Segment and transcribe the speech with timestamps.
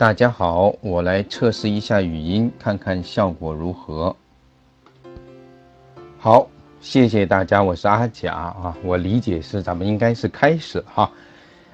[0.00, 4.16] 大家好，我来测试一下语音，看看效果如何。
[6.16, 6.48] 好，
[6.80, 8.74] 谢谢大家，我是阿甲啊。
[8.82, 11.12] 我理解是咱们应该是开始哈。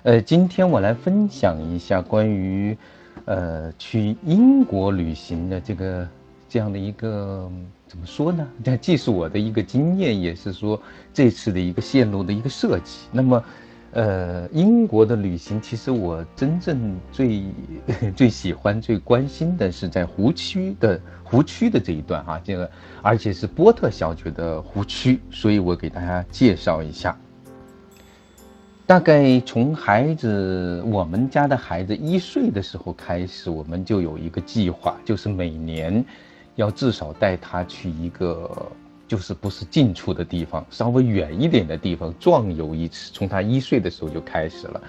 [0.03, 2.77] 呃，今天我来分享一下关于
[3.27, 6.08] 呃去英国旅行的这个
[6.48, 7.48] 这样的一个
[7.86, 8.45] 怎么说呢？
[8.64, 10.82] 这既是我的一个经验，也是说
[11.14, 13.06] 这次的一个线路的一个设计。
[13.12, 13.40] 那么。
[13.93, 17.45] 呃，英国的旅行，其实我真正最
[18.14, 27.17] 最喜欢、最关心的是在湖区的湖区的这一段哈，这个而且是波特小姐的湖区，所以我给大家介绍一下。
[28.86, 36.05] 大概从孩子我们家的孩子一岁的时候开始，我们就有一个计划，就是每年
[36.55, 38.70] 要至少带他去一个。
[39.09, 43.12] 就是不是近处的地方，稍微远一点的地方壮游一次。
[43.12, 44.81] 从他一岁的时候就开始了。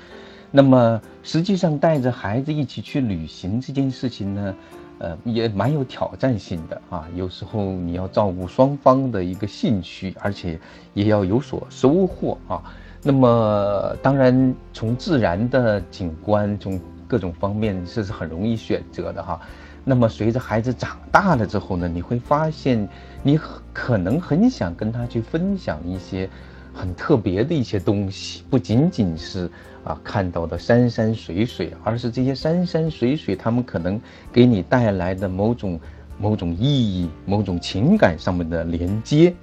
[0.49, 4.55] 那么实际上带着孩子一起去旅行这件事情呢，
[4.99, 7.07] 呃，也蛮有挑战性的啊。
[7.15, 10.59] 有时候你要照顾双方的一个兴趣，而且
[10.93, 12.63] 也要有所收获啊。
[13.03, 19.39] 那么当然从自然的景观，从各种方面这是很容易选择的哈。
[19.89, 22.85] 那么随着孩子长大了之后呢，你会发现，
[23.23, 23.39] 你
[23.71, 26.29] 可能很想跟他去分享一些
[26.73, 29.49] 很特别的一些东西，不仅仅是
[29.85, 33.97] 啊看到的山山水水，而是这些山山水水他们可能
[34.33, 35.79] 给你带来的某种
[36.19, 39.33] 某种意义、某种情感上面的连接。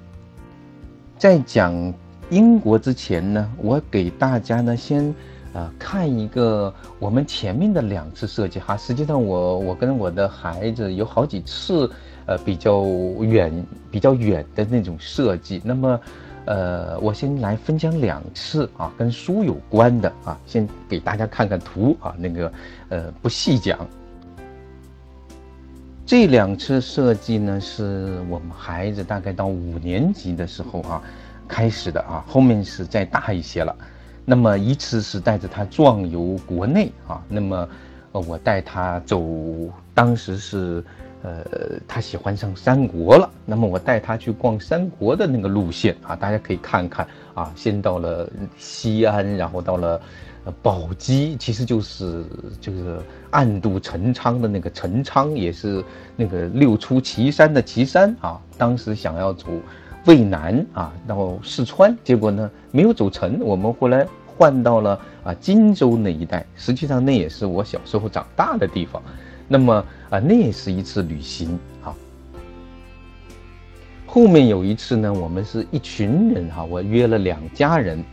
[1.17, 1.91] 在讲
[2.29, 5.11] 英国之前呢，我给大家呢先。
[5.55, 11.89] 啊，看一个我们前面的两次设计哈，实际上我我跟我的孩子有好几次，
[12.25, 12.83] 呃，比较
[13.21, 15.61] 远比较远的那种设计。
[15.63, 15.99] 那么，
[16.43, 22.51] 呃，我先来分享两次啊，跟书有关的啊，先给大家看看图啊，那个
[22.89, 23.79] 呃不细讲。
[26.05, 31.01] 这两次设计呢，是我们孩子大概到五年级的时候啊
[31.47, 33.73] 开始的啊，后面是再大一些了。
[34.27, 37.69] 那么一次是带着他壮游国内啊，那么，
[38.11, 39.21] 呃，我带他走，
[39.93, 40.83] 当时是，
[41.21, 41.45] 呃，
[41.87, 48.27] 他喜欢上三国了，那么我带他去逛三国的那个路线啊，大家可以看看啊，先到了
[48.57, 50.01] 西安，然后到了，
[50.45, 52.25] 呃，宝鸡，其实就是
[52.59, 52.97] 就是
[53.29, 55.83] 暗度陈仓的那个陈仓，也是
[56.15, 59.45] 那个六出祁山的祁山啊，当时想要走。
[60.05, 66.45] 渭南啊，到四川，结果呢没有走成，我们后来换到了啊荆州那一带。
[66.55, 69.01] 实际上那也是我小时候长大的地方。
[69.47, 69.73] 那么
[70.09, 71.93] 啊，那也是一次旅行啊。
[74.05, 78.03] 后面有一次呢，我们是一群人哈，我约了两家人，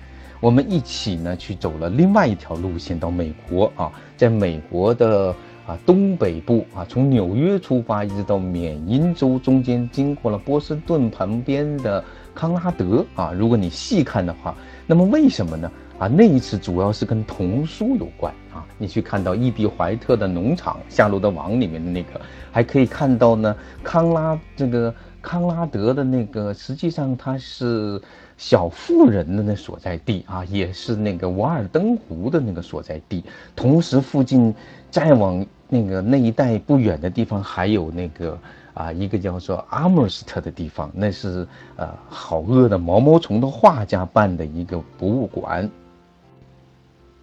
[0.41, 5.34] 我们一起呢去走了另外一条路线到美国啊，在美国的。
[5.66, 12.02] 啊，东北部啊，从纽约出发，一直到缅因州，中间经过了波士顿旁边的
[12.34, 13.32] 康拉德啊。
[13.32, 14.54] 如果你细看的话，
[14.86, 15.70] 那么为什么呢？
[15.98, 18.66] 啊，那一次主要是跟童书有关啊。
[18.76, 24.92] 你去看到伊比怀特的农场，《夏洛的网》里面的那个，还可以看到呢，康拉这个
[25.22, 28.03] 康拉德的那个，实际上它是
[28.37, 33.25] 小妇人的那所在地啊，也是那个瓦尔登湖的那个所在地，
[33.56, 34.55] 同时附近。
[34.93, 38.38] 再往那个那一带不远的地方，还有那个
[38.75, 45.71] 啊，一个叫做阿姆斯特的地方，那是呃好饿的毛毛虫的画家办的一个博物馆。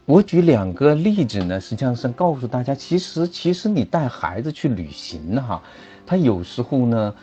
[0.05, 5.61] 我举两个例子呢，实际上是告诉大家，其实其实你带孩子去旅行哈，
[6.07, 7.13] 他有时候呢，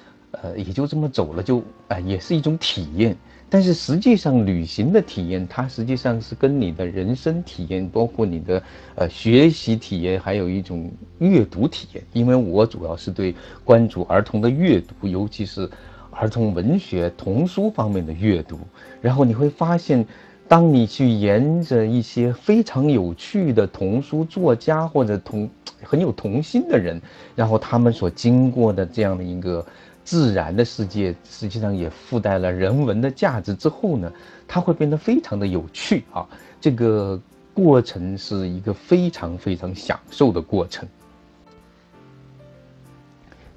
[0.43, 3.17] 呃，也就这么走了，就啊，也是一种体验。
[3.49, 8.61] 但是实际上，旅行的体验，它实际上是跟你的人生体验，包括你的
[8.97, 12.03] 呃学习体验，还有一种阅读体验。
[12.13, 13.33] 因为我主要是对
[13.63, 15.71] 关注儿童的阅读，尤其是
[16.11, 18.59] 儿童文学、童书方面的阅读。
[19.01, 20.05] 然后你会发现，
[20.49, 25.49] 当你去沿着一些非常有趣的童书作家或者童
[25.85, 27.01] 很有童心的人，
[27.37, 29.65] 然后他们所经过的这样的一个。
[30.07, 34.11] 自然的世界实际上也附带了人文的价值，之后呢，
[34.47, 36.25] 它会变得非常的有趣啊！
[36.61, 37.21] 这个
[37.53, 40.89] 过程是一个非常非常享受的过程。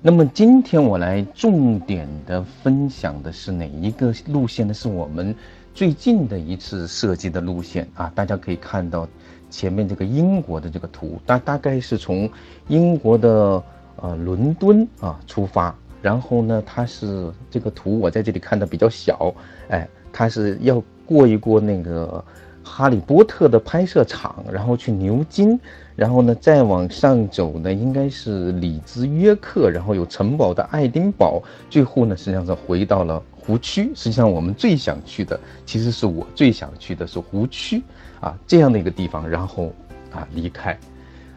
[0.02, 4.74] 那么今天我来重点的分享的是哪一个路线呢？
[4.74, 5.36] 是我们
[5.76, 8.12] 最近的一次设计的路线啊！
[8.16, 9.08] 大家可以看到
[9.52, 12.28] 前面这个英国的这个图，大大概是从
[12.70, 13.64] 英国的
[13.98, 15.76] 呃伦敦啊出发。
[16.02, 19.34] 然后呢，它是这个图我在这里看的比较小，
[19.70, 22.24] 哎，它是要过一过那个
[22.64, 25.60] 哈利波特的拍摄场，然后去牛津，
[25.96, 33.92] 然后呢再往上走呢，应该是里兹约克，然后有城堡的爱丁堡，最后呢实际上是回到了湖区。
[33.96, 37.82] 实际上我们最想去的，其实是我最想去的是湖区
[38.22, 39.74] 啊这样的一个地方，然后
[40.12, 40.78] 啊离开。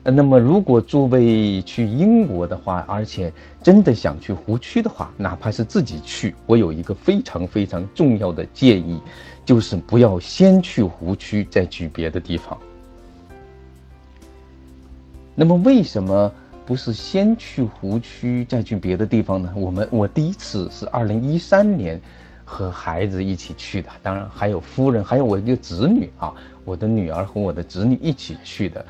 [0.05, 3.33] 那么，如果诸位去英国的话，而且
[3.63, 9.01] 真的想去湖区的话，哪怕是自己去，我有一个非常非常重要的建议，
[9.45, 12.59] 就是不要先去湖区，再去别的地方。
[15.37, 16.33] 那么，为什么
[16.67, 19.53] 不是先去湖区，再去别的地方呢？
[19.55, 22.01] 我们我第一次是二零一三年
[22.45, 26.35] 和孩子一起去的，当然还有夫人，还有我一个子女啊，
[26.65, 28.85] 我的女儿和我的子女一起去的。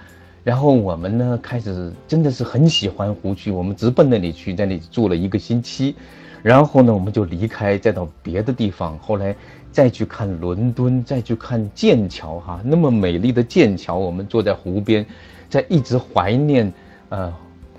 [0.45, 5.95] 然后我们呢，开始真的是很喜欢湖区，我们直奔那里去，在那里住了一个星期，
[6.43, 9.37] 然后呢，我们就离开，再到别的地方，后来
[9.71, 15.07] 再去看伦敦，再去看剑桥，哈，那么美丽的剑桥，我们坐在湖边，
[15.49, 16.73] 在一直怀念，
[17.09, 17.33] 呃，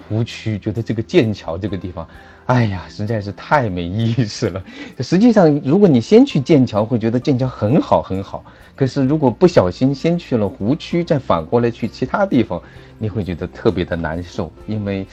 [0.07, 2.07] 湖区，觉得这个剑桥这个地方。
[2.47, 4.61] 哎呀，实在是太没意思了。
[4.99, 8.43] 实际上，如果你先去剑桥，会觉得剑桥很好很好。
[8.75, 12.61] 可是，如果不小心先去了湖区，再反过来去其他地方，
[12.97, 15.07] 你会觉得特别的难受，因为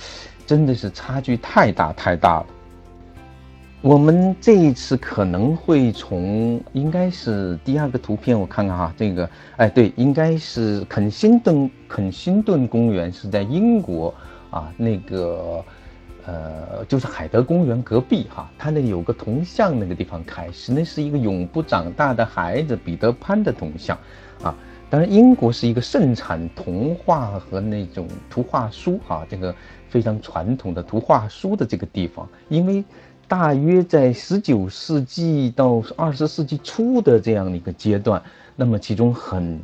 [0.44, 2.47] 真的是差距太大太大了。
[3.81, 14.12] 我们这一次可能会从，应该是第二个图片，我看看哈，这个，哎，对，应该是肯辛顿肯辛顿公园是在英国
[14.50, 15.65] 啊，那个。
[16.31, 23.99] 呃，就是海德公园隔壁哈，它那有个铜像，那个地方开始，那是一个永不长大的孩子彼得潘的铜像，
[24.41, 24.55] 啊，
[24.88, 29.53] 当然英国是一个盛产童话和那种图画书哈，这个
[29.88, 32.85] 非常传统的图画书的这个地方，因为
[33.27, 38.23] 大约在十九世纪到二十世纪初的这样的一个阶段，
[38.55, 39.59] 那么其中很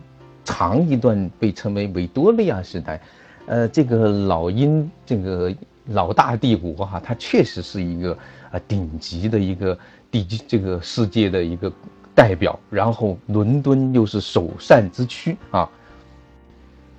[0.45, 3.01] 长一段被称为维多利亚时代，
[3.47, 5.55] 呃，这个老鹰这个。
[5.89, 8.13] 老大帝国哈，它确实是一个
[8.51, 9.79] 啊顶级的一个
[10.11, 11.73] 地这个世界的一个
[12.15, 12.59] 代表。
[12.71, 15.71] 然后伦敦又是首善之区啊。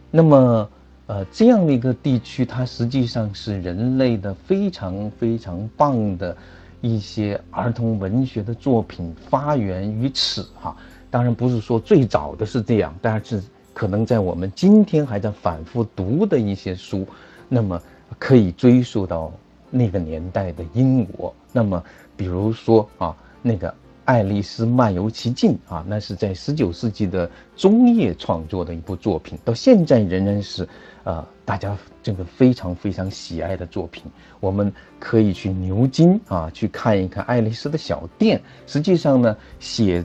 [0.09, 0.69] 那么
[1.07, 6.35] 呃这样的一个地区，它实际上是人类的非常非常棒的
[6.79, 10.73] 一些儿童文学的作品发源于此哈。
[11.11, 13.43] 当然不是说最早的是这样，但是
[13.73, 17.05] 可能在我们今天还在反复读的一些书，
[17.49, 17.81] 那么。
[18.17, 19.31] 可以追溯到
[19.69, 21.33] 那个年代的英国。
[21.51, 21.83] 那么，
[22.15, 23.69] 比如说啊，那个
[24.05, 30.67] 《爱丽丝漫游奇境》啊，那是在十九世纪的中叶创作的一部作品，到现在仍然是，
[31.03, 34.03] 呃，大家这个非常非常喜爱的作品。
[34.39, 38.41] 我们可以去牛津啊，去看一看爱丽丝的小店。
[38.65, 40.03] 实际上呢，写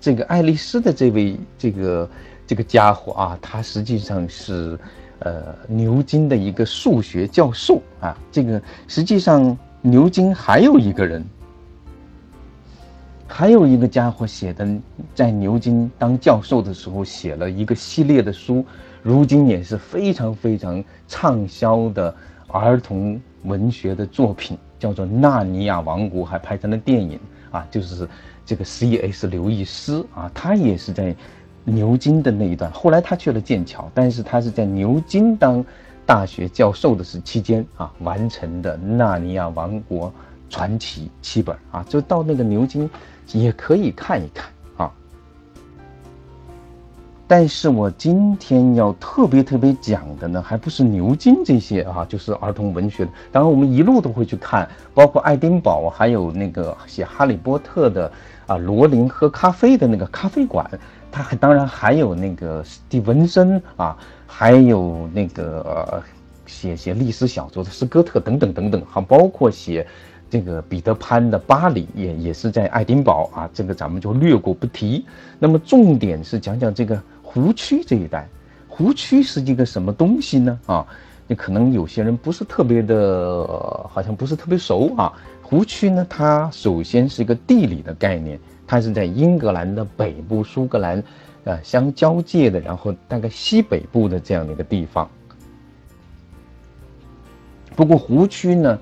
[0.00, 2.10] 这个爱丽丝的这位这个
[2.46, 4.78] 这个家伙啊，他实际上是。
[5.24, 11.24] 呃，牛津的一个数学教授啊，这个实际上牛津还有一个人，
[13.28, 14.66] 还有一个家伙写的，
[15.14, 18.64] 在牛津当教授的时候写了一个系列的书，
[19.00, 22.12] 如今也是非常非常畅销的
[22.48, 27.20] 儿童文学的作品，叫做《纳尼亚王国》，还拍成了电影
[27.52, 28.08] 啊，就是
[28.44, 29.28] 这个 C.S.
[29.28, 31.14] 刘易斯啊，他也是在。
[31.64, 35.64] 牛津的那一段，后来他去了剑桥，但是他是在牛津当
[36.04, 40.12] 大学教授的时期间啊完成的《纳尼亚王国
[40.50, 42.90] 传奇》七本啊，就到那个牛津
[43.32, 44.90] 也可以看一看啊。
[47.28, 53.10] 但是我今天要特别特别讲的呢，还不是牛津这些啊，就是儿童文学的。
[53.30, 58.10] 当然我们一路都会去看，包括爱丁堡，还有那个写《哈利波特》的
[58.48, 60.68] 啊，罗琳喝咖啡的那个咖啡馆。
[61.12, 66.02] 他还当然还有那个史蒂文森啊，还有那个
[66.46, 69.86] 写写历史小说的斯科特等等等等，还包括写
[70.30, 75.04] 这个彼得潘的巴黎也也是在爱丁堡啊，这个咱们就略过不提。
[75.38, 78.26] 那么重点是讲讲这个湖区这一带，
[78.66, 80.58] 湖区是一个什么东西呢？
[80.64, 80.86] 啊，
[81.26, 83.46] 你可能有些人不是特别的，
[83.90, 85.12] 好像不是特别熟啊。
[85.42, 88.40] 湖区呢，它首先是一个地理的概念。
[88.72, 91.04] 它是在英格兰的北部，苏格兰，
[91.44, 95.06] 呃，相交界的，然后大概西北部的这样的一个地方。
[97.76, 98.78] 不过湖区呢，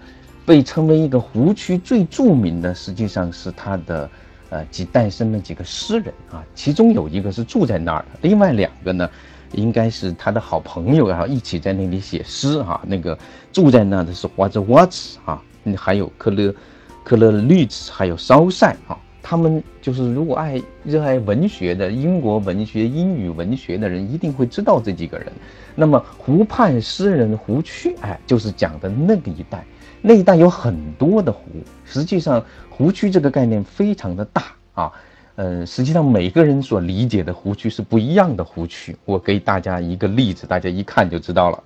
[0.46, 4.08] 被称为一个湖区最著名的，实际上是它的，
[4.50, 9.10] 呃，几诞生的几个诗人啊，其中有一个是住在那儿的，另外两个呢，
[9.54, 12.80] 应该是他的好朋友啊，一起在那里写诗哈。
[12.86, 13.18] 那个
[13.52, 15.42] 住在那的是华兹沃茨啊，
[15.76, 16.54] 还有克勒
[17.02, 18.96] 克勒律兹，还有烧塞啊。
[19.30, 25.32] 他们就是如果爱热爱文学的英国文学、英语文学的人，一定会知道这几个人。
[25.76, 29.64] 那么湖畔诗人胡区，哎，就是讲的那个一带，
[30.02, 31.42] 那一带有很多的湖。
[31.84, 34.92] 实际上，湖区这个概念非常的大啊，
[35.36, 38.96] 嗯，实际上每个人所理解的湖区是不一样的湖区。
[39.04, 41.62] 我给大家一个例子，大家一看就知道了。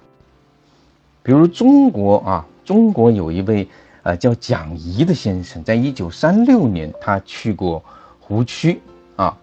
[1.22, 3.66] 比如中国啊，中国有一位。
[4.04, 7.82] 呃，叫蒋仪的先生，在一九三六年，他去过
[8.20, 8.80] 湖区
[9.16, 9.36] 啊。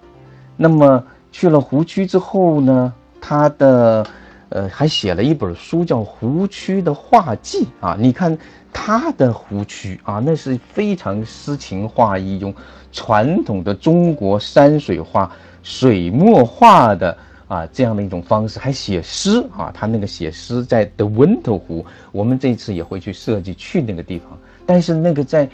[0.56, 4.06] 那么去了湖区之后呢，他的
[4.50, 7.98] 呃还写了一本书，叫《湖区的画记》啊。
[8.00, 8.38] 你看
[8.72, 12.54] 他的湖区啊，那是非常诗情画意，用
[12.92, 15.32] 传统的中国山水画、
[15.64, 17.18] 水墨画的。
[17.48, 24.40] 啊，这样的一种方式还写诗啊，他那个写诗在德温特湖，我们这次也会去设计去那个地方。
[24.66, 25.50] 但是那个在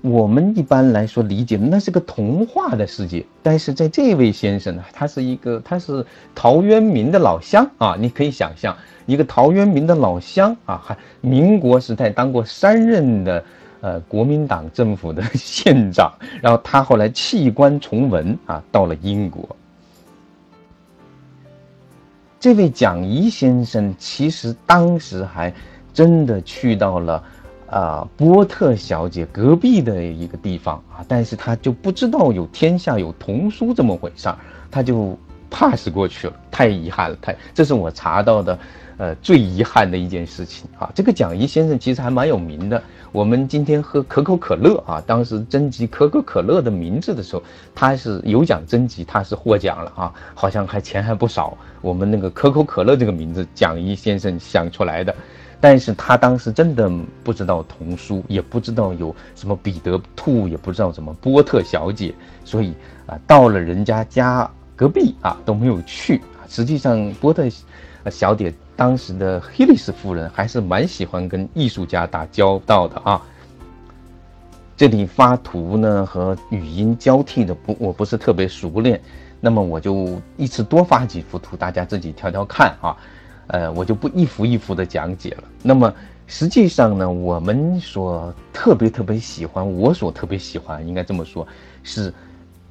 [0.00, 3.24] 我们一般来说理解，那是个童话的世界。
[3.42, 6.04] 但是在这位先生呢，他是一个他是
[6.34, 13.44] 陶渊明的老乡啊，你可以想象一个陶渊明的老乡啊，还民国时代当过三任的
[13.82, 19.46] 呃国民党政府的县长，然后他后来弃官从文啊，到了英国。
[22.40, 25.52] 这位蒋仪先生其实当时还
[25.92, 27.22] 真的去到了
[27.70, 34.36] 啊波特小姐隔壁的一个地方啊，但是他就不知道有天下有童书这么回事儿，
[34.70, 35.18] 他就
[35.50, 38.58] pass 过去了，太遗憾了，太这是我查到的。
[38.98, 42.82] 呃，最遗憾的一件事情啊，这个蒋仪先生其实还蛮有名的。
[43.12, 47.42] 我们今天喝可口可乐啊，当时征集可口可乐的名字的时候，
[47.76, 51.56] 他是有奖征集，他是获奖了啊，好像还钱还不少。
[51.80, 55.14] 我们那个可口可乐这个名字，蒋仪先生想出来的，
[55.60, 56.90] 但是他当时真的
[57.22, 62.74] 不知道童书，也不知道有什么彼得兔，也不知道什么波特小姐，所以
[63.06, 66.20] 啊，到了人家家隔壁啊都没有去。
[66.48, 67.48] 实际上波特
[68.10, 68.52] 小姐。
[68.78, 73.20] 当时的黑利斯夫人还是蛮喜欢跟艺术家打交道的啊。
[74.76, 79.00] 这里发图呢和语音交替的不，我不是特别熟练，
[79.40, 82.96] 那么我就一次多发几幅图，大家自己挑挑看啊。
[83.48, 85.44] 呃，我就不一幅一幅的讲解了。
[85.62, 85.92] 那么
[86.26, 91.46] 实际上呢，我们所特别特别喜欢，我所特别喜欢，应该这么说，
[91.82, 92.12] 是。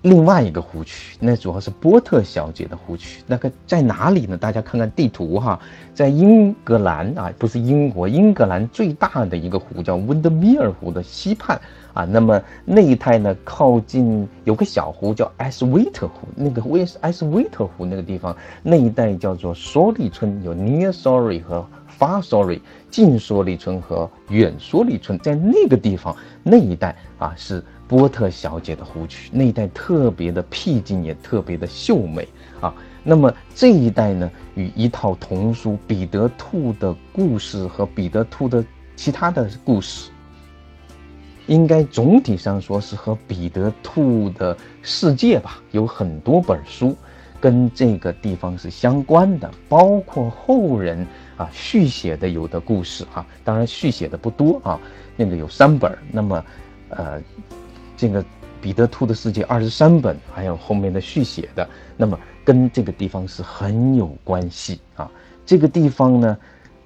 [0.07, 4.37] 另外一个湖区，那主要是波特小姐的湖区，那个在哪里呢？
[4.37, 5.59] 大家看看地图哈，
[5.93, 11.59] 在英格兰啊，不是英国，英格兰最大的一个湖叫温德米尔湖的西畔
[11.93, 12.05] 啊。
[12.05, 21.67] 那么那一带呢，靠近有个小湖叫埃斯威特湖，那个威埃斯威特湖那个地方，那一带叫做索里村，有 Near Sorry 和
[21.99, 27.61] Far Sorry，近索里村和远索里村，在那个地方那一带啊是。
[27.88, 32.27] 波特小姐的湖区那一带特别的僻静，也特别的秀美
[32.60, 32.74] 啊。
[33.01, 38.62] 那么这一带呢，与一套童书《彼得兔的故事》和彼得兔的
[38.98, 40.12] 其他的故事，
[41.46, 46.94] 应该总体上说是和彼得兔的世界吧，有很多本书
[47.39, 54.77] 跟这个地方是相关的，包括后人啊续写的有的故事哈，当然续写的不多啊，
[55.15, 56.44] 那个有三本，那么
[56.89, 57.22] 呃。
[57.97, 58.23] 这个
[58.61, 65.11] 彼得兔的世界二十三本，还有后面的续写的，那么跟这个地方是很有关系啊。
[65.45, 66.37] 这个地方呢，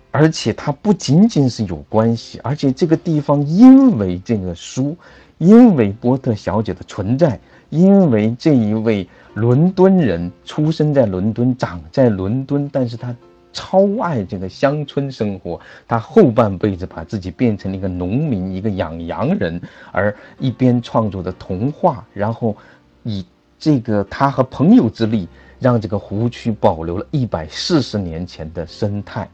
[0.10, 4.98] 而且它不仅仅是有关系，而且这个地方因为这个书，
[5.38, 7.40] 因为波特小姐的存在，
[7.70, 13.16] 因为这一位伦敦人出生在伦敦，长在伦敦，但是他。
[13.54, 22.56] 超爱这个乡村生活，他后半辈子把自己变成了一个农民，一个养羊人，而一边创作的童话，然后
[23.04, 23.26] 以
[23.60, 25.28] 这个他和朋友之力，
[25.60, 29.30] 让这个湖区保留了一百四十年前的生态。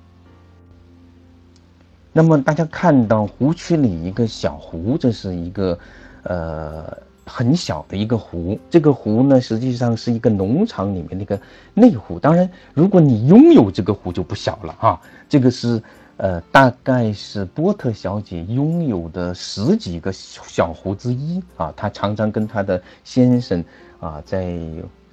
[2.12, 5.80] 那么大家看到湖区里一个小湖，这是一个，
[6.24, 7.07] 呃。
[7.27, 11.39] 很小的一个湖，这个湖呢，实际上是一个农场里面那个
[11.74, 12.17] 内湖。
[12.17, 15.01] 当然，如果你拥有这个湖就不小了啊。
[15.27, 15.81] 这个是，
[16.15, 21.74] 呃，大概是波特小姐拥有的十几个小湖之一啊。
[21.75, 23.62] 她常常跟她的先生
[24.00, 24.57] 啊，在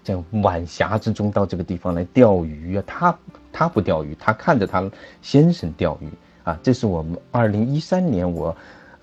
[0.04, 2.84] 在晚霞之中到这个地方来钓鱼啊。
[2.86, 3.18] 她
[3.52, 4.88] 她不钓鱼，她看着她
[5.20, 6.08] 先生钓鱼
[6.44, 6.56] 啊。
[6.62, 8.56] 这是我们二零一三年我。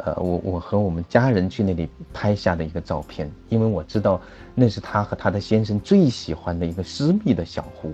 [0.05, 4.19] 呃，我我和我们家人去那里拍下的一个照片，因为我知道
[4.55, 7.93] 那是他和他的先生最喜欢的一个私密的小湖。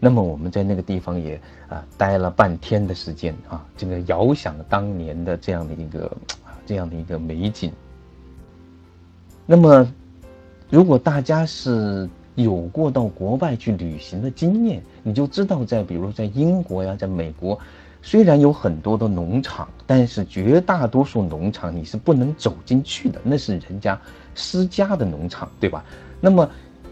[0.00, 6.16] 那么我们在那个地方也啊待了半天的时间啊，这个遥想当年的这样的一个
[6.66, 7.70] 这样的一个美景。
[9.46, 9.88] 那么
[10.70, 17.58] 如果大家是有过到国外去旅行的经验，你就知道，在比如在英国呀，在美国，
[18.02, 23.98] 虽然有很多的农场，但是绝大多数农场你是不能走进去的，那是人家
[24.34, 25.82] 私家的农场，对吧？
[26.20, 26.46] 那么。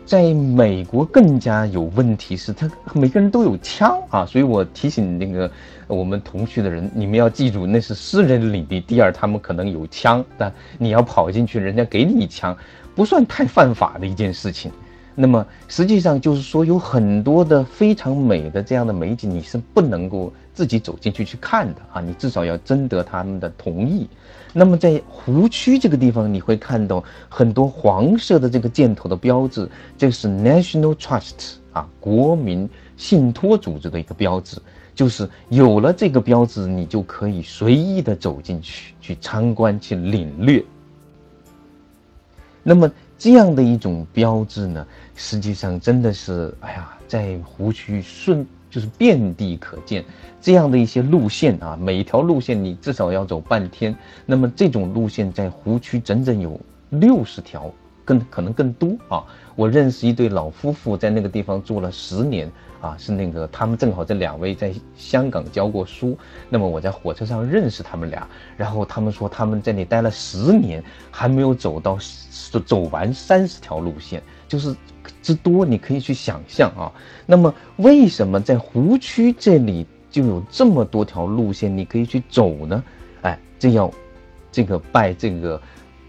[0.07, 5.49] 在美国更加有问题是，他每个人都有枪啊，所以我提醒那个
[5.87, 8.81] 我们同去的人，你们要记住，那是私人领地。
[8.81, 12.57] 第二，他们可能有枪，但你要跑进去，人家给你枪，
[12.97, 14.73] 不算太犯法的一件事情。
[15.14, 24.07] 那么实际上就是说，有很多的非常美的这样的美景，你是不能够自己走进去去看的啊，你至少要征得他们的同意。
[24.52, 34.61] 那么在湖区这个地方，你会看到很多黄色的这个箭头的标志，这是 National Trust 啊，国民信托组织的一个标志。
[34.95, 40.62] 就是有了这个标志，你就可以随意的走进去，去参观，去领略。
[42.62, 44.87] 那么这样的一种标志呢，
[45.17, 48.47] 实际上真的是，哎呀，在湖区顺。
[48.70, 50.04] 就是遍地可见
[50.40, 53.94] 这样的一些路线啊，每一条路线你至少要走半天。
[54.24, 56.58] 那么这种路线在湖区整整有
[56.90, 57.70] 六十条，
[58.04, 59.24] 更可能更多啊。
[59.56, 62.50] 我认识一对老夫妇在那个地方住了十年
[62.80, 66.16] 啊，是那个他们正好这两位在香港教过书，
[66.48, 71.98] 那么我在火车上认识他们俩，然后他们说他们在那里待了十年，还没有走到
[72.64, 74.74] 走完三十条路线，就是。
[75.23, 76.92] 之多，你可以去想象啊。
[77.26, 82.83] 那么，为什么在湖区这里就有这么多条路线你可以去走呢？
[83.23, 83.90] 哎，这要
[84.50, 85.61] 这个拜这个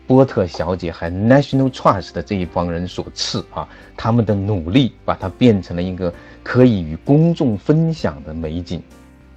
[0.08, 3.68] 波特小姐还 National Trust 的这一帮人所赐啊。
[3.96, 8.82] 他们的努力把它变成了一个可以与公众分享的美景。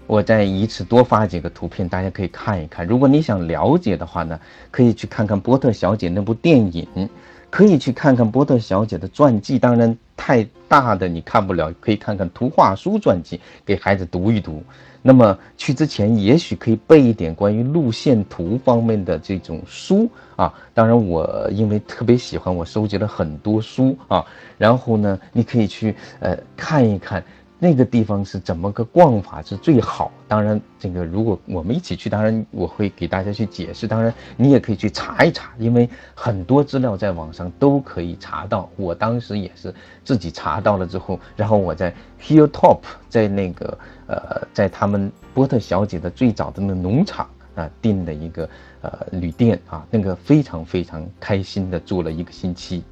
[0.06, 2.86] 我再一次多发几个图片，大家可以看一看。
[2.86, 4.38] 如果你想了解的话呢，
[4.70, 7.08] 可以去看看波特小姐那部电影。
[7.54, 14.60] 可以去看看波特小姐的传记，当然太大的你看不了，可以看看图画书传记，给孩子读一读。
[15.02, 20.52] 那么去之前，也许可以背一点关于路线图方面的这种书啊。
[20.72, 24.24] 当然，我因为特别喜欢，我收集了很多书啊。
[24.58, 27.22] 然后呢，你可以去呃看一看。
[27.64, 30.12] 那个地方是怎么个逛法是最好？
[30.28, 33.88] 当然，这个如果我们一起去，当然我会给大家去解释。
[33.88, 38.68] 当然，你也可以去查一查，因为很多资料在网上都可以查到。
[38.76, 39.74] 我当时也是
[40.04, 48.46] 自己查到了之后，然后我在 Hilltop，在那个呃，在他们波特小姐的最早的那农场啊订的一个
[48.82, 52.84] 呃旅店啊，那个非常非常开心的住了一个星期。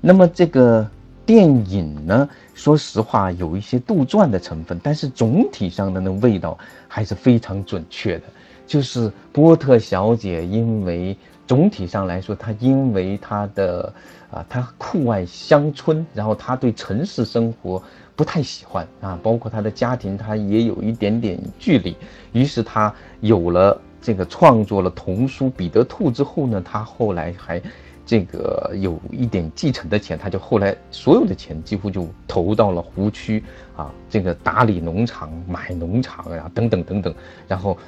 [0.00, 0.88] 那么这个。
[1.32, 8.24] 电影呢，说实话有一些杜撰的成分，但是总体上的那味道还是非常准确的。
[8.66, 11.16] 就是波特小姐，因为
[11.46, 13.90] 总体上来说，她因为她的
[14.30, 17.82] 啊，她酷爱乡村，然后她对城市生活
[18.14, 21.96] 不太喜欢啊，包括她的家庭，她也有一点点距离。
[22.32, 27.58] 于是她有了这个创作了童书《彼得兔》之后呢，她后来还。
[28.04, 33.42] 这个有一点继承的钱，他就后来所有的钱几乎就投到了湖区
[33.76, 37.14] 啊，这个打理农场、买农场呀，等等等等，
[37.46, 37.78] 然后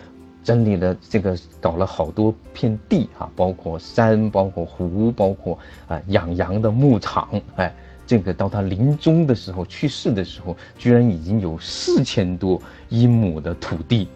[0.44, 7.74] 整理了这个搞了好多片地啊，包括山、包括湖、包括啊养羊的牧场，哎，
[8.06, 14.08] 这个到他临终的时候去世的时候，居然已经有四千多英亩的土地。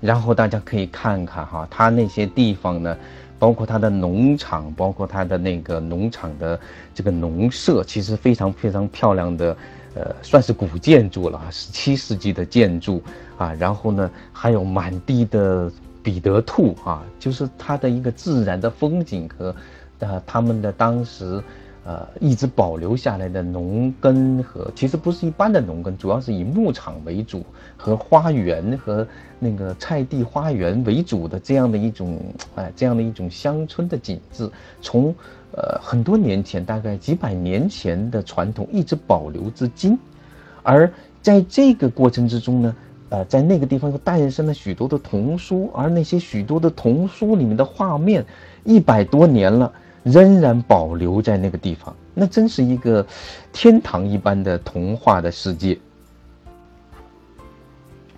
[0.00, 2.96] 然后大家可以看看哈，他那些地方呢。
[3.40, 6.60] 包括它的农场，包括它的那个农场的
[6.94, 9.56] 这个农舍，其实非常非常漂亮的，
[9.94, 13.02] 呃，算是古建筑了啊，十七世纪的建筑
[13.36, 13.52] 啊。
[13.54, 15.72] 然后呢，还有满地的
[16.02, 19.56] 彼得兔啊，就是它的一个自然的风景和，
[19.98, 21.42] 呃，他们的当时。
[21.82, 27.42] 呃，一直保留下来的农耕和其实不是一般的农耕，主要是以牧场为主
[27.74, 29.06] 和花园和
[29.38, 32.20] 那个菜地花园为主的这样的一种
[32.54, 34.50] 哎，这样的一种乡村的景致，
[34.82, 35.14] 从
[35.52, 39.98] 呃很多年前，大概几百年前的传统一直保留至今，
[40.62, 42.76] 而在这个过程之中呢，
[43.08, 48.22] 呃，在那个地方又诞生了许多的童书，而那些许多的童书里面的画面，
[48.64, 49.72] 一百多年了。
[50.02, 53.06] 仍然保留在那个地方，那真是一个
[53.52, 55.78] 天堂一般的童话的世界。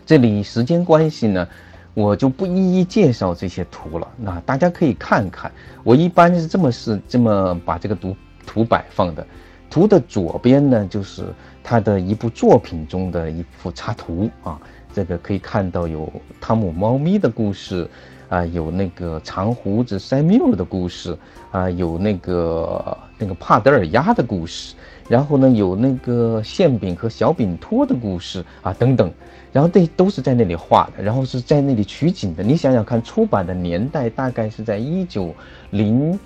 [0.07, 1.49] 这里时间关系呢，
[1.95, 4.09] 我就不一一介绍这些图了。
[4.17, 5.51] 那大家可以看看，
[5.83, 8.17] 我一般是这么是这么把这个图
[8.47, 9.27] 图摆放的。
[9.71, 11.25] 图的左边呢，就是
[11.65, 14.61] 他的一部作品中的一幅插图啊，
[14.93, 17.89] 这个可以看到有汤姆猫咪的故事。
[18.33, 21.15] 啊，有那个长胡子塞缪尔的故事
[21.51, 24.75] 啊，有那个那个帕德尔鸭的故事，
[25.07, 29.13] 然后呢，有那个馅饼和小饼托的故事啊，等等。
[29.53, 32.43] 然后这都是在那里画的，然后是在那里取景的。
[32.43, 35.35] 你想想看，出版的年代大概是在一九
[35.69, 36.19] 零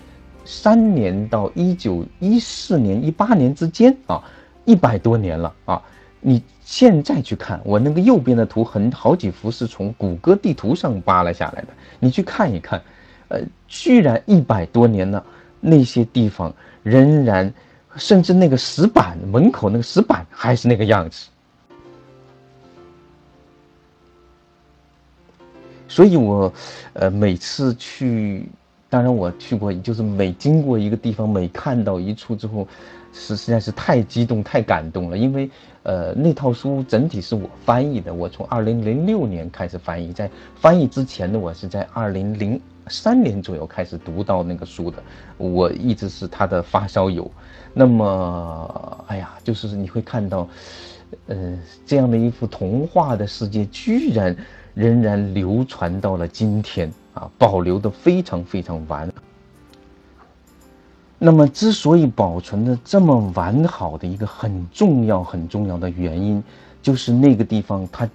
[0.44, 4.22] 三年到一九一四年、一八年之间啊，
[4.64, 5.82] 一百多年了啊。
[6.20, 11.68] 你现在去看我那个右边的图，很好几幅是从谷歌地图上扒拉下来的，
[12.00, 12.82] 你去看一看，
[13.28, 15.24] 呃，居然一百多年了，
[15.60, 16.52] 那些地方
[16.82, 17.54] 仍然，
[17.94, 21.28] 甚至那个石板门口那个石板还是那个样子。
[25.86, 26.52] 所以，我，
[26.94, 28.48] 呃，每次去，
[28.90, 32.66] 当然我去过，就是每经过一个地方，每看到一处之后，
[33.18, 35.16] 是实在是太激动、太感动了。
[35.16, 35.50] 因为，
[35.82, 45.02] 呃，那套书整体是我翻译的，我从二零零六年开始翻译，在翻译之前呢，我是在二零零三年左右开始读到那个书的，
[45.38, 47.30] 我一直是他的发烧友。
[47.72, 50.46] 那么，哎呀，就是你会看到，
[51.26, 54.36] 呃，这样的一幅童话的世界，居然。
[54.76, 59.10] 仍然流传到了今天啊，保留的非常非常完。
[61.18, 66.42] 那么，之所以保存的这么完好的一个很重要很重要的原因，
[66.82, 68.08] 就是那个地方它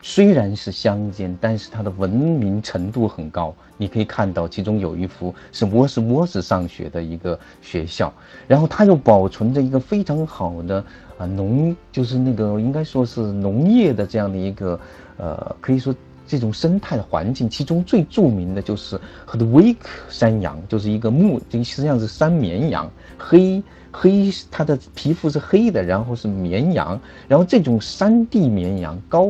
[0.00, 3.54] 虽然是乡间，但是它的文明程度很高。
[3.76, 8.12] 你可以看到，其中有一幅是沃斯沃斯上学的一个学校，
[8.48, 10.84] 然后它又保存着一个非常好的
[11.18, 14.80] 啊农，就是那个应该说是农业的这样的一个。
[15.22, 15.94] 呃，可以说
[16.30, 22.88] 这种生态环境，其中最著名的就是和的威克山羊，就是一个牧，这实际上是山绵羊，
[23.18, 29.26] 黑黑，它的皮肤是黑的，然后是绵羊，然后这种山地绵羊，高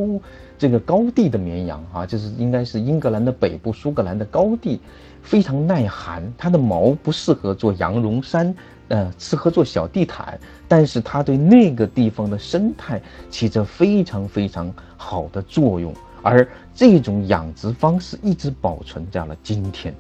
[0.59, 4.79] 这个高地的绵羊啊，就是应该是英格兰的北部，苏格兰的高地，
[5.23, 8.55] 非常耐寒，它的毛不适合做羊绒衫。
[8.89, 10.37] 呃，适合做小地毯，
[10.67, 19.95] 但是它对那个地方的生态起着非常非常好的作用，而这种养殖方式一直保存在了今天。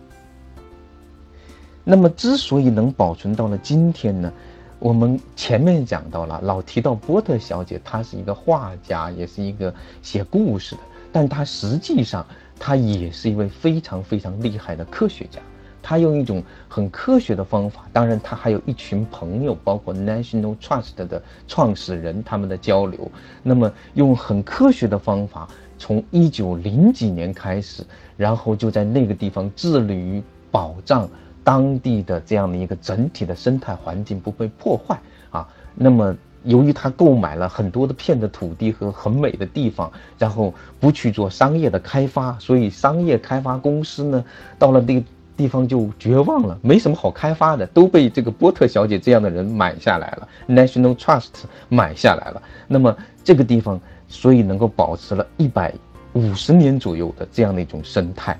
[1.82, 4.32] 那么，之所以能保存到了今天呢？
[4.78, 10.80] 我们前面讲到了，老提到波特小姐，她是一个画家，也是一个写故事的，
[11.12, 12.24] 但她实际上
[12.58, 15.38] 她也是一位非常非常厉害的科学家。
[15.82, 23.10] 她用一种很科学的方法，当然她还有一群朋友，包括 National Trust 的创始人，他们的交流。
[23.42, 25.48] 那么用很科学的方法，
[25.80, 27.82] 从一九零几年开始，
[28.16, 31.08] 然后就在那个地方致力于保障
[31.42, 35.48] 当地的这样的一个整体的生态环境不被破坏啊。
[35.74, 36.14] 那么
[36.44, 44.22] 由于他购买了很多的片的土地和很美的地方，然后不去做商业的开发，所以商业开发公司呢，
[44.58, 45.06] 到了那个。
[45.36, 52.42] 地方就绝望了，没什么好开发的，都被这个波特小姐这样的人买下来了，National Trust 买下来了。
[52.68, 53.80] 那么这个地方，
[54.10, 55.72] 所以能够保持了一百
[56.12, 58.38] 五十年左右的这样的一种生态。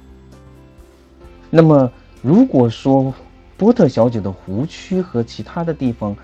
[1.49, 3.15] 那么如果说
[3.57, 6.15] 波特小姐的湖区和其他的地方，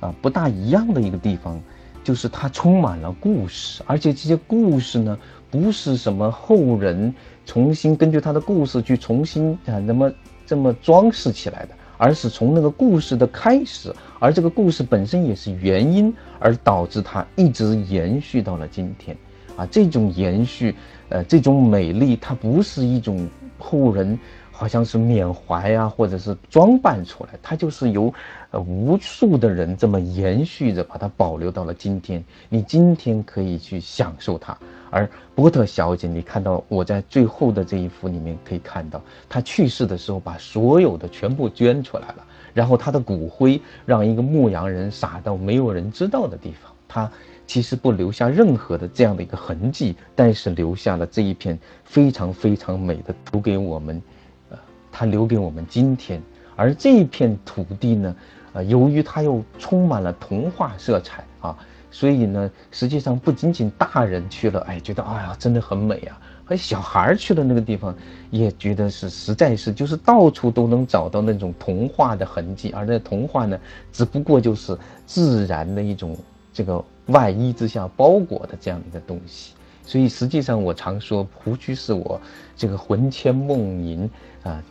[0.00, 1.60] 啊不大一样的一个地方，
[2.02, 5.18] 就是它充满了故事，而且这些故事呢，
[5.50, 7.12] 不是什么后人。
[7.44, 10.12] 重新根据他的故事去重新啊，那么
[10.46, 19.16] 这么装饰起来的，而是从那个故事的开始，而这个故事本身也是原因，而导致它一直延续到了今天，
[19.56, 20.74] 啊，这种延续，
[21.10, 24.18] 呃，这种美丽，它不是一种后人。
[24.54, 28.12] 好像是缅怀啊，或者是装扮出来，它就是由，
[28.52, 32.22] 呃，无数的人这么延续着，把它保留到了今天。
[32.50, 34.56] 你今天可以去享受它。
[34.90, 46.70] 而波特小姐，你看到我在最后的这一幅里面可以看到，她去世的时候把所有的全部捐出来了，然后她的骨灰让一个牧羊人撒到没有人知道的地方。
[46.86, 47.10] 她
[47.46, 54.02] 其实不留下任何的这样的一个痕迹，但是留下了这一片非常非常美的图给我们。
[54.50, 54.58] 呃，
[54.90, 56.20] 她留给我们今天，
[56.54, 58.14] 而这一片土地呢，
[58.52, 61.56] 呃，由于它又充满了童话色彩啊，
[61.90, 67.94] 所以呢，实际上不仅仅大人去了，哎，觉得哎呀，真的很美啊，和小孩去了那个地方，
[68.30, 73.58] 也觉得是实在是就是到处都能找到那种童话的痕迹，而那童话呢，
[73.92, 76.16] 只不过就是自然的一种
[76.52, 79.54] 这个外衣之下包裹的这样一个东西。
[79.84, 82.20] 所以实际上，我常说湖区是我
[82.56, 84.08] 这个魂牵梦萦
[84.44, 84.62] 啊，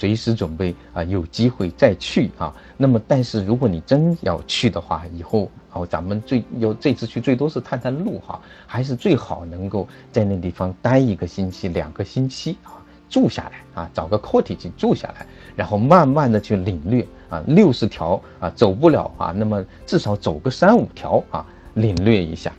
[0.00, 2.54] 随时准备啊，有机会再去啊。
[2.78, 22.50] 那么，但是如果你真要去的话，以后哦，咱们最有这次去最多是探探路哈，还是最好能够在那地方待一个星期、两个星期啊，住下来啊，找个 cottage 住下来，然后慢慢的去领略啊，六十条啊走不了啊，那么至少走个三五条啊，领略一下。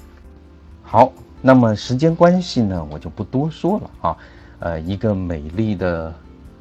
[0.83, 4.17] 好，那么时间关系呢，我就不多说了啊。
[4.59, 6.13] 呃，一个美丽的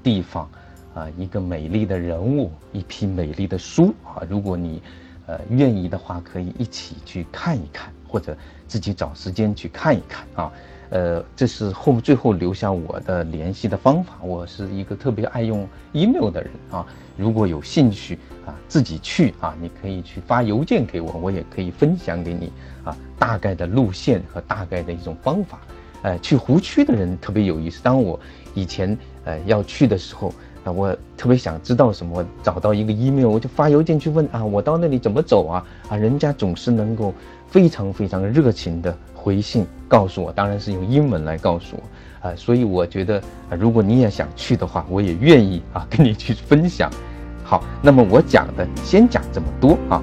[0.03, 0.49] 地方
[0.95, 4.83] 啊，一个美丽的人物，一批美丽的书啊，如果你
[5.27, 10.53] 呃愿意的话，可以一起去看一看，或者自己找时间去看一看啊。
[10.91, 14.15] 呃，这是后最后留下我的联系的方法。
[14.23, 16.85] 我是一个特别爱用 email 的人啊。
[17.17, 25.61] 如果有兴趣啊，自己去啊，你可以去发邮件给我，我也可以分享给你啊，大概的路线和大概的一种方法。
[26.03, 27.81] 呃，去湖区的人特别有意思。
[27.85, 28.19] 当我
[28.55, 35.65] 以前呃要去的时候啊，我特别想知道什么，找到一个 email，我就发邮件去问啊，我到那里怎么走啊？
[35.89, 37.15] 啊，人家总是能够
[37.49, 38.97] 非常非常热情的。
[39.15, 43.19] 回信告诉我，当然是用英文来告诉我，啊，所以我觉得
[43.51, 46.91] 啊，如果你也想去的话，我也愿意啊跟你去分享。
[47.45, 50.03] 好，那么我讲的先讲这么多啊。